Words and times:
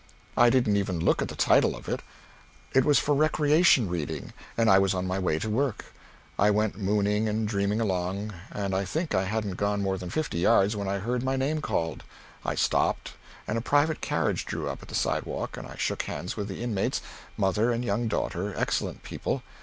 I 0.35 0.49
didn't 0.49 0.77
even 0.77 0.99
look 0.99 1.21
at 1.21 1.27
the 1.27 1.35
title 1.35 1.75
of 1.75 1.87
it. 1.87 2.01
It 2.73 2.83
was 2.85 2.97
for 2.97 3.13
recreation 3.13 3.87
reading, 3.87 4.33
and 4.57 4.67
I 4.67 4.79
was 4.79 4.95
on 4.95 5.05
my 5.05 5.19
way 5.19 5.37
to 5.37 5.47
my 5.47 5.53
work. 5.55 5.93
I 6.39 6.49
went 6.49 6.75
mooning 6.75 7.29
and 7.29 7.47
dreaming 7.47 7.79
along, 7.79 8.33
and 8.49 8.73
I 8.73 8.83
think 8.83 9.13
I 9.13 9.25
hadn't 9.25 9.57
gone 9.57 9.83
more 9.83 9.99
than 9.99 10.09
fifty 10.09 10.39
yards 10.39 10.75
when 10.75 10.87
I 10.87 10.97
heard 10.97 11.21
my 11.21 11.35
name 11.35 11.61
called. 11.61 12.03
I 12.43 12.55
stopped, 12.55 13.13
and 13.47 13.59
a 13.59 13.61
private 13.61 14.01
carriage 14.01 14.47
drew 14.47 14.67
up 14.67 14.81
at 14.81 14.87
the 14.87 14.95
sidewalk 14.95 15.55
and 15.55 15.67
I 15.67 15.75
shook 15.75 16.01
hands 16.01 16.35
with 16.35 16.47
the 16.47 16.63
inmates 16.63 17.01
mother 17.37 17.69
and 17.71 17.85
young 17.85 18.07
daughter, 18.07 18.55
excellent 18.57 19.03
people. 19.03 19.43